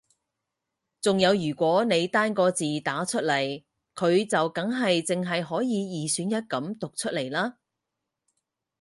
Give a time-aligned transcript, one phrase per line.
[0.99, 3.63] 仲有如果你單個字打出嚟
[3.93, 7.59] 佢就梗係淨係可以二選一噉讀出嚟啦